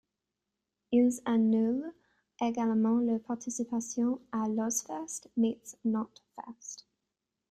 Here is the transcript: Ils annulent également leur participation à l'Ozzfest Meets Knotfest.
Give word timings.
Ils 0.91 1.19
annulent 1.25 1.93
également 2.41 2.97
leur 3.01 3.21
participation 3.21 4.19
à 4.31 4.47
l'Ozzfest 4.49 5.29
Meets 5.37 5.75
Knotfest. 5.85 6.87